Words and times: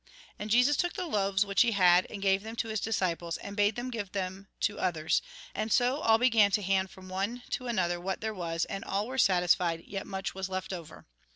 And 0.39 0.49
Jesus 0.49 0.77
took 0.77 0.93
the 0.93 1.05
loaves 1.05 1.45
which 1.45 1.61
he 1.61 1.73
had, 1.73 2.07
and 2.09 2.23
gave 2.23 2.41
them 2.41 2.55
to 2.55 2.69
his 2.69 2.79
disciples, 2.79 3.37
and 3.37 3.55
bade 3.55 3.75
them 3.75 3.91
give 3.91 4.13
them 4.13 4.47
to 4.61 4.79
others; 4.79 5.21
and 5.53 5.71
so 5.71 5.99
all 5.99 6.17
began 6.17 6.49
to 6.53 6.63
hand 6.63 6.89
from 6.89 7.07
one 7.07 7.43
to 7.51 7.67
another 7.67 8.01
what 8.01 8.19
there 8.19 8.33
was, 8.33 8.65
and 8.65 8.83
all 8.83 9.05
were 9.05 9.19
satisfied, 9.19 9.83
yet 9.85 10.07
much 10.07 10.33
was 10.33 10.49
left 10.49 10.73
over. 10.73 11.05